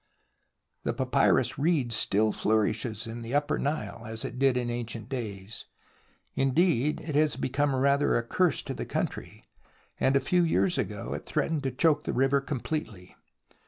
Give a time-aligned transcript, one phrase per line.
[0.81, 5.67] The papyrus reed still flourishes in the Upper Nile as it did in ancient days.
[6.33, 9.47] Indeed it has become rather a curse to the country,
[9.99, 13.15] and a few years ago it threatened to choke the river completely.